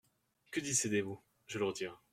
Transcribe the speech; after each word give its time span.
Que 0.51 0.59
décidez-vous? 0.61 1.21
Je 1.45 1.59
le 1.59 1.65
retire. 1.65 2.01